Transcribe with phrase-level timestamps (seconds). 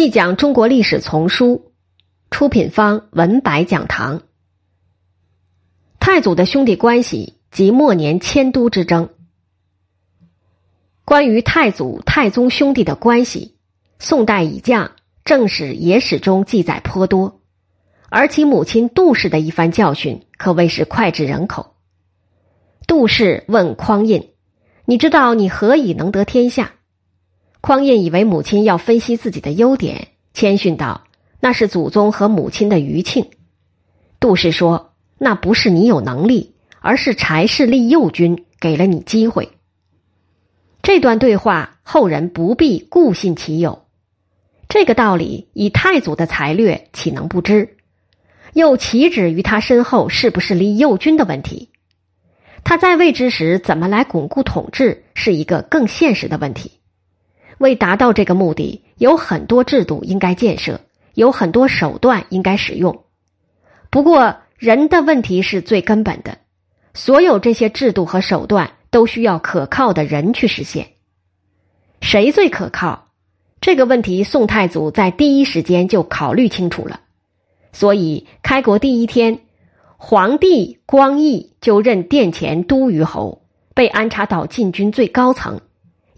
[0.00, 1.72] 细讲中国历史丛书，
[2.30, 4.22] 出品方文白讲堂。
[5.98, 9.10] 太祖的兄弟关系及末年迁都之争。
[11.04, 13.56] 关于太祖、太宗兄弟的关系，
[13.98, 14.92] 宋代以降
[15.22, 17.42] 正史、野史中记载颇多，
[18.08, 21.74] 而其母亲杜氏的一番教训可谓是脍炙人口。
[22.86, 24.30] 杜氏问匡胤
[24.86, 26.72] ：“你知道你何以能得天下？”
[27.60, 31.04] 匡胤以为母亲要分析自己的优点，谦逊道
[31.40, 33.30] ：“那是祖宗和母亲的余庆。”
[34.18, 39.50] 杜氏说：“那不是你有能力，而是柴氏立幼君给了你机会。”
[40.82, 43.84] 这段对话后人不必固信其有，
[44.68, 47.76] 这个道理以太祖的才略岂能不知？
[48.54, 51.68] 又岂止于他身后是不是立幼君的问题？
[52.64, 56.79] 他在位之时怎么来巩固统治，是一个更现实的问题。
[57.60, 60.80] 为达到这个目的，有很多制度应该建设，
[61.12, 63.04] 有很多手段应该使用。
[63.90, 66.38] 不过，人的问题是最根本的，
[66.94, 70.92] 所有这些制度和手段都需要可靠的人去实现。
[72.00, 73.08] 谁最可靠？
[73.60, 77.00] 这个问题，宋太祖在第一时间就考虑清楚了。
[77.74, 79.40] 所以，开国第一天，
[79.98, 83.42] 皇帝光义就任殿前都虞侯，
[83.74, 85.60] 被安插到禁军最高层。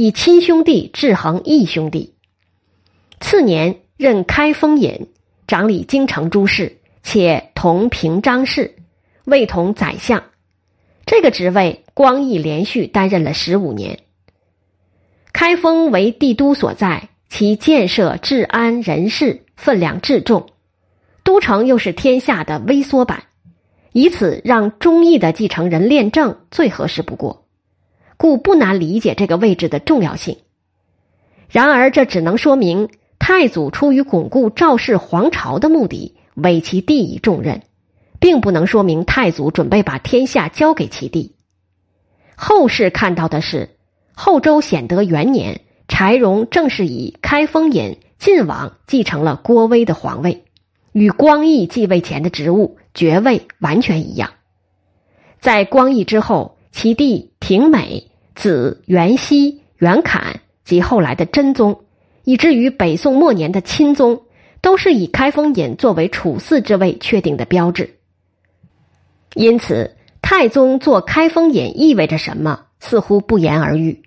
[0.00, 2.14] 以亲兄弟制衡义兄弟。
[3.18, 5.08] 次年任开封尹，
[5.48, 8.76] 掌理京城诸事，且同平章事，
[9.24, 10.22] 位同宰相。
[11.04, 13.98] 这个职位，光义连续担任了十五年。
[15.32, 20.46] 开封为帝都所在，其建设、治安、人事分量至重，
[21.24, 23.24] 都城又是天下的微缩版，
[23.90, 27.47] 以此让忠义的继承人练政最合适不过。
[28.18, 30.38] 故不难理解这个位置的重要性。
[31.48, 37.62] 然而，这只能说明太祖出于巩固赵氏皇朝的目的，委其弟以重任，
[38.18, 41.36] 并不能说明太祖准备把天下交给其弟。
[42.34, 43.70] 后世看到的是，
[44.14, 50.42] 后周显德元年，柴荣正是以开封尹晋王继承了郭威的皇位，
[50.90, 54.32] 与光义继位前的职务爵位完全一样。
[55.38, 56.56] 在光义之后。
[56.70, 58.07] 其弟廷美、
[58.38, 61.80] 子元熙、元侃及后来的真宗，
[62.22, 64.22] 以至于北宋末年的钦宗，
[64.62, 67.96] 都是以开封尹作为处嗣之位确定的标志。
[69.34, 74.02] 因此，太宗做开封尹意味着什么，似乎不言而喻。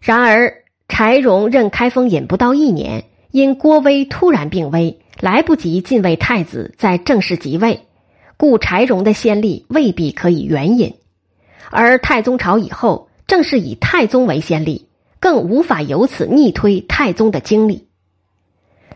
[0.00, 7.86] 然而，柴荣任开封尹不到一年，因郭威突然病危，来不及进位太子，在正式即位，
[8.36, 10.96] 故柴荣的先例未必可以援引。
[11.70, 14.88] 而太宗朝以后，正是以太宗为先例，
[15.20, 17.86] 更无法由此逆推太宗的经历。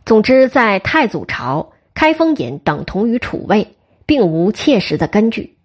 [0.05, 3.77] 总之，在太祖朝，开封尹等同于储位，
[4.07, 5.59] 并无切实的根据。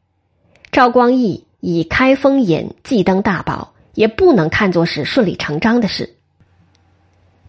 [0.72, 6.16] 赵光义以开封尹继登大宝，也不能看作是顺理成章的事。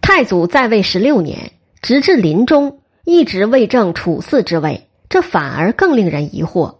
[0.01, 1.51] 太祖在位十六年，
[1.83, 6.77] 直至临终，一直未正处嗣之位，这反而更令人疑惑。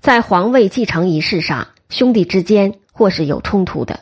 [0.00, 1.68] 在皇位继承仪式上。
[1.90, 4.00] 兄弟之间或是有冲突的。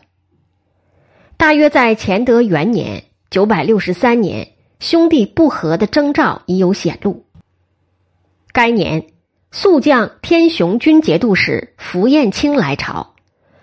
[1.37, 7.25] 大约在乾德元年（九百六十三年），兄弟不和的征兆已有显露。
[8.53, 9.07] 该年，
[9.51, 13.15] 宿将天雄军节度使符彦卿来朝，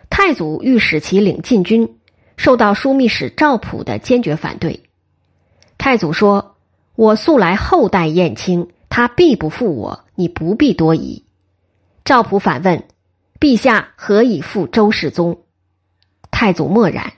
[0.10, 2.00] 太祖欲使其领禁军，
[2.36, 4.84] 受到枢密使赵普的坚决反对。
[5.78, 6.58] 太祖说
[6.98, 11.24] ：“我素来厚待彦卿，他必不负我，你不必多疑。”
[12.04, 12.84] 赵普反问。
[13.40, 15.40] 陛下何以复周世宗？
[16.30, 17.14] 太祖默然，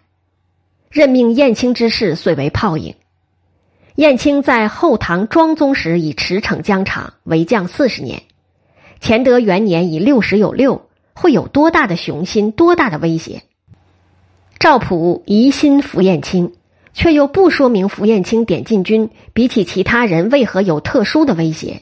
[0.92, 2.94] 任命燕青之事遂为泡影。
[3.96, 8.20] 燕青在后唐庄宗时以驰骋疆场，为将四十年；
[9.02, 13.42] 乾德元年已六十有六，会有多大的雄心，多大的威胁？
[14.60, 16.54] 赵普疑心符彦青，
[16.94, 21.82] 却又不说明符彦青点禁军比起其他人为何有特殊的威胁，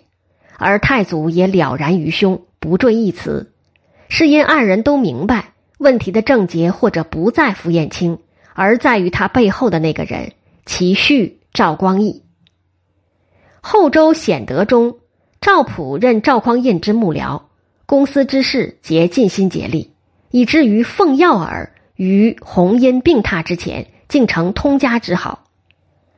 [0.58, 3.52] 而太祖也了然于胸，不赘一词。
[4.10, 8.18] 是因二人都明白问题的症结，或者不在傅彦卿，
[8.54, 10.34] 而在于他背后的那个人——
[10.66, 12.24] 其婿赵光义。
[13.62, 14.98] 后周显德中，
[15.40, 17.44] 赵普任赵匡胤之幕僚，
[17.86, 19.94] 公司之事皆尽心竭力，
[20.32, 25.46] 以至于奉耀尔于洪因病榻之前，竟成通家之好。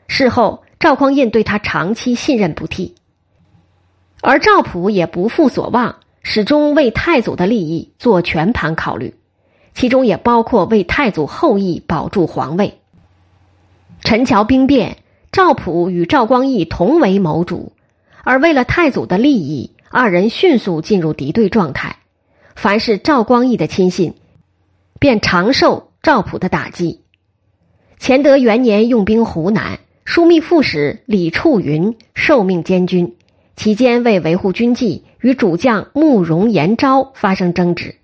[0.07, 2.95] 事后，赵匡胤对他长期信任不替，
[4.21, 5.97] 而赵普也不负所望。
[6.23, 9.15] 始终为太祖的利益做全盘考虑，
[9.73, 12.79] 其中也包括为太祖后裔保住皇位。
[14.01, 14.97] 陈桥兵变，
[15.31, 17.73] 赵普与赵光义同为谋主，
[18.23, 21.97] 而为了太祖的利益，二人迅速进入敌对状态。
[22.55, 24.13] 凡是赵光义的亲信，
[24.99, 27.01] 便常受赵普的打击。
[27.99, 33.15] 乾德元年，用兵湖南，枢密副使李处云受命监军，
[33.55, 37.95] 期间为维护军纪，与主将慕容延昭发生争执。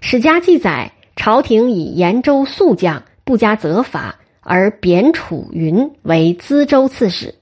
[0.00, 7.34] 史家记载，朝廷以延州宿将不加责罚，而贬楚云为淄州刺史。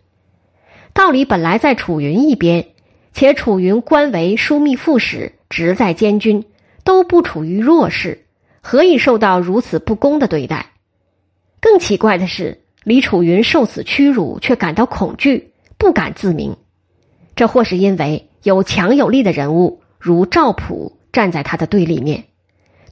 [0.93, 2.67] 道理本来在楚云一边，
[3.13, 5.33] 且楚云官为枢密副使。
[5.49, 6.45] 职在监军，
[6.85, 8.27] 都不处于弱势，
[8.61, 10.73] 何以受到如此不公的对待？
[11.59, 16.59] 更奇怪的是，李楚云受此屈辱，却感到恐惧，不敢自明。
[17.39, 22.25] 这或是因为有强有力的人物如赵普站在他的对立面。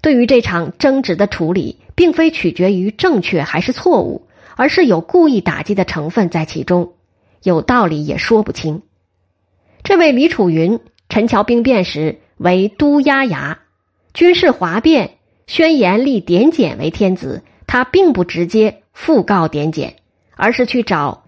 [0.00, 6.92] 对于这场争执的处理，并非取决于正确还是错误，而是有故意打击的成分在其中。
[7.42, 8.82] 有道理也说不清。
[9.82, 10.78] 这位李楚云，
[11.08, 12.20] 陈桥兵变时。
[12.36, 13.60] 为都押牙，
[14.12, 15.14] 军事哗变，
[15.46, 17.42] 宣言立点检为天子。
[17.66, 19.96] 他并不直接复告点检，
[20.36, 21.24] 而是去找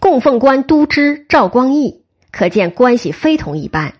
[0.00, 1.99] 供奉官都知赵光义，
[2.30, 3.94] 可见关系非同一般。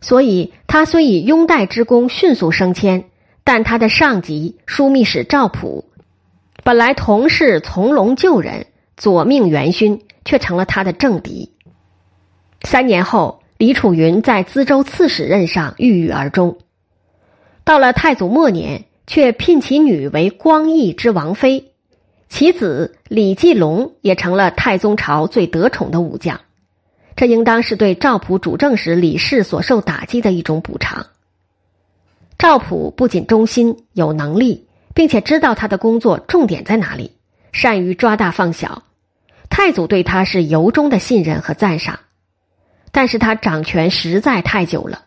[0.00, 3.04] 所以，他虽以拥戴之功迅速升迁，
[3.44, 5.84] 但他的上级枢密使赵普，
[6.64, 8.66] 本来同是从龙旧人，
[8.96, 11.52] 左命元勋，却成了他的政敌。
[12.62, 13.40] 三年后。
[13.58, 16.58] 李楚云在淄州刺史任上郁郁而终，
[17.62, 21.70] 到了太祖末年，却聘其女为光义之王妃，
[22.28, 26.40] 其子李继龙也成了太宗朝最得宠的武将。
[27.16, 31.06] 这应当是对赵普主政时李氏所受打击的一种补偿。
[32.38, 37.12] 赵普不仅忠心有能力，并且知道他的工作重点在哪里，
[37.52, 38.82] 善于抓大放小，
[39.48, 42.00] 太祖对他是由衷的信任和赞赏。
[42.90, 45.06] 但是他掌权实在太久了，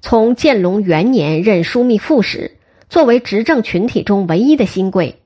[0.00, 2.58] 从建隆元年任枢密副使，
[2.90, 5.22] 作为执政群体中唯一的新贵，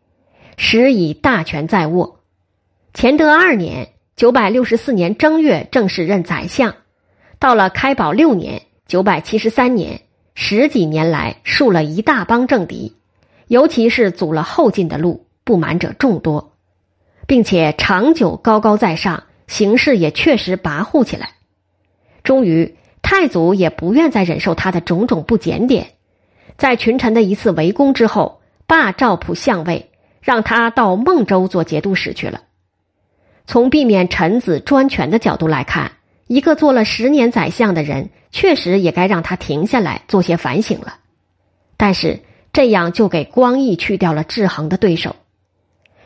[0.56, 2.20] 时以大权在握。
[2.92, 3.88] 乾德二年
[4.18, 6.74] （九百六十四年正月）正式任宰相，
[7.38, 10.00] 到了开宝六年（九百七十三年），
[10.34, 12.96] 十几年来树了一大帮政敌，
[13.46, 16.50] 尤其是阻了后进的路，不满者众多，
[17.28, 21.34] 并且长久高高在上，形势也确实跋扈起来。
[22.24, 25.90] 终于，太祖也不愿再忍受他的种种不检点，
[26.56, 32.40] 在群臣的一次围攻之后，罢赵普相位，让他到孟州做节度使去了。
[33.48, 35.92] 从避免臣子专权的角度来看，
[36.26, 40.98] 一个做了十年宰相的人，确实也该让他停下来做些反省了。
[41.78, 42.20] 但是
[42.52, 45.16] 这样就给光义去掉了制衡的对手。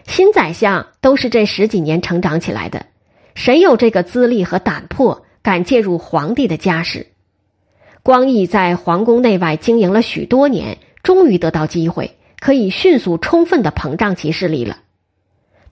[0.06, 2.86] 新宰相都是这十几年成长起来的，
[3.34, 5.24] 谁有这个资历和胆魄？
[5.42, 7.08] 敢介入皇帝的家事，
[8.04, 14.78] 光义在皇宫内外经营了许多年，终于得到机会，可以迅速充分的膨胀其势力了。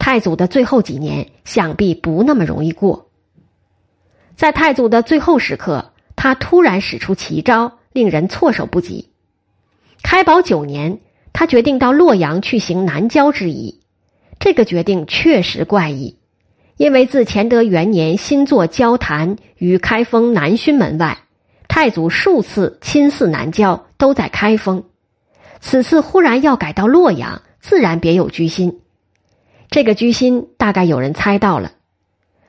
[0.01, 3.11] 太祖的最后几年想必不那么容易过。
[4.35, 9.11] 在太祖的最后时刻，他突然使出奇招，令人措手不及。
[10.03, 11.01] 开宝九年，
[11.35, 13.81] 他决定到洛阳去行南郊之仪，
[14.39, 16.17] 这个决定确实怪异。
[16.79, 21.19] 因为自乾德元年新作交坛于开封南薰门外，
[21.69, 24.83] 太祖数次亲祀南郊，都在开封。
[25.61, 28.81] 此次忽然要改到洛阳，自然别有居心。
[29.71, 31.73] 这个居心大概有人猜到了。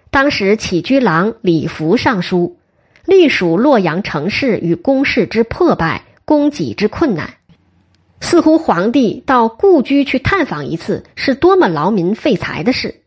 [0.10, 2.58] 当时起居郎李福上书，
[3.06, 7.36] 隶属洛阳城市与宫室之破败，供给之困难，
[8.20, 13.02] 似乎皇帝到故居去探访一次，是多么劳民费财的事。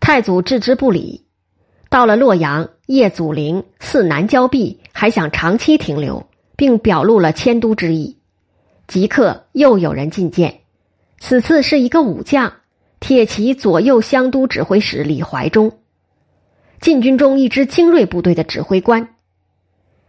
[0.00, 1.24] 太祖置之不理，
[1.88, 8.18] 到了洛阳，叶祖陵，祀南郊壁，还想长期停留，并表露了迁都之意。
[8.86, 10.60] 即刻又有人进谏，
[11.18, 12.52] 此次是一个武将，
[13.00, 15.78] 铁骑左右乡都指挥使李怀忠，
[16.80, 19.14] 禁军中一支精锐部队的指挥官。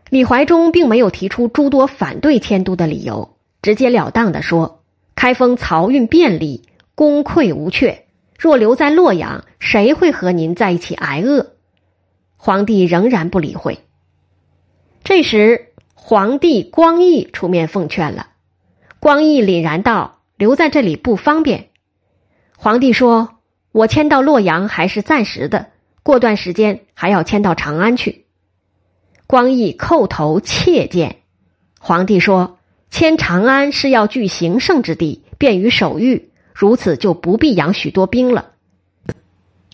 [0.10, 4.84] 李怀忠并没有提出诸多反对迁都的理由，直截了当的说
[5.16, 6.64] ：“开封漕运便利，
[6.96, 8.04] 功溃无缺。”
[8.38, 11.54] 若留在洛阳，谁会和您在一起挨饿？
[12.38, 13.80] 皇帝仍然不理会。
[15.04, 18.28] 这时，皇帝光义出面奉劝了。
[19.00, 21.70] 光义凛然道：“留在这里不方便。”
[22.58, 23.38] 皇帝说
[23.72, 25.68] ：“我迁到洛阳还是暂时的，
[26.04, 28.26] 过段时间还要迁到长安去。”
[29.28, 31.18] 光义叩头切谏。
[31.80, 32.58] 皇帝说
[32.90, 38.54] ：“迁长安是要据行胜之地，便于守御。”如此就不必养许多兵了。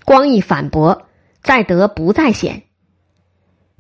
[0.04, 1.04] 光义反驳，
[1.44, 2.64] 再得不在险。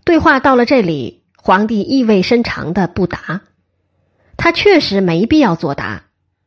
[0.04, 3.42] 对话到了这里，皇帝意味深长的不答。
[4.38, 6.04] 他确实没必要作答，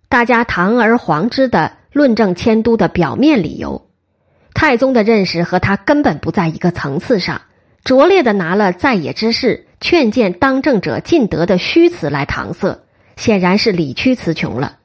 [0.09, 3.89] 大家堂而皇之的论证迁都的表面理由。
[4.53, 7.41] 太宗的认识和他根本不在一个层次上，
[7.85, 12.81] 拙劣的拿了在野之事劝谏当政者尽德的虚词来搪塞，
[13.17, 14.79] 显然是理屈词穷了。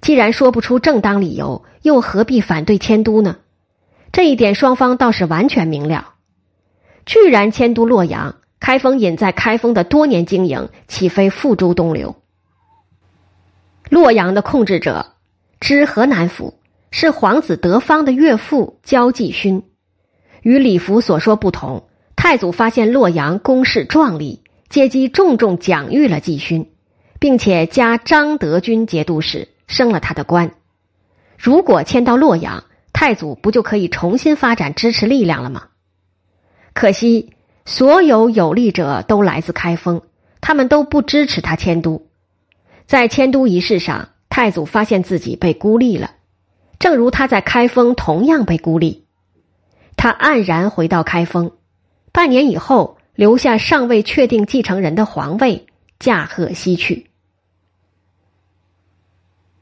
[0.00, 3.36] 既然说不出正当理由，又何必反对迁都呢？
[4.12, 6.14] 这一点双方倒是完全明了。
[7.06, 12.16] 居然迁都洛阳，开封隐在开封的多年经营，岂非付诸东流？
[13.88, 15.14] 洛阳的控制者
[15.60, 16.58] 知河南府，
[16.90, 19.62] 是皇子德方的岳父焦继勋。
[20.42, 21.86] 与李福所说不同，
[22.16, 26.70] 太祖发现洛阳宫室壮丽，借机重重奖誉了继勋，
[27.18, 29.48] 并且加张德军节度使。
[29.70, 30.50] 升了他的官，
[31.38, 35.68] 如果迁到洛阳，太祖不就可以重新发展支持力量了吗？
[36.74, 40.02] 可惜，所有有力者都来自开封，
[40.40, 42.04] 他们都不支持他迁都。
[42.86, 46.12] 在迁都仪式上，太祖发现自己被孤立了，
[46.78, 49.04] 正如他在开封同样被孤立。
[49.96, 51.50] 他黯然回到开封，
[52.12, 55.66] 半年以后，留下尚未确定继承人的皇位，
[55.98, 57.09] 驾鹤西去。